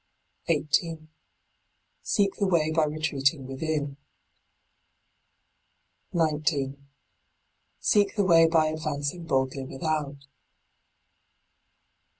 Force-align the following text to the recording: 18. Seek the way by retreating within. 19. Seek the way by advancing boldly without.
18. 0.47 1.09
Seek 2.01 2.35
the 2.37 2.47
way 2.47 2.71
by 2.71 2.85
retreating 2.85 3.45
within. 3.45 3.97
19. 6.11 6.87
Seek 7.79 8.15
the 8.15 8.25
way 8.25 8.47
by 8.47 8.65
advancing 8.69 9.25
boldly 9.25 9.63
without. 9.63 10.25